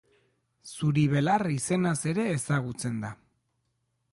[0.77, 3.13] Zuri-belar izenaz ere ezagutzen da.